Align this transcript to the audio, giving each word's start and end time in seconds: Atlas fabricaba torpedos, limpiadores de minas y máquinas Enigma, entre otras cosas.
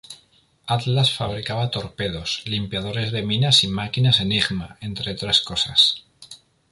Atlas 0.65 1.13
fabricaba 1.13 1.69
torpedos, 1.69 2.41
limpiadores 2.47 3.11
de 3.11 3.21
minas 3.21 3.63
y 3.63 3.67
máquinas 3.67 4.19
Enigma, 4.19 4.79
entre 4.81 5.11
otras 5.11 5.41
cosas. 5.41 6.05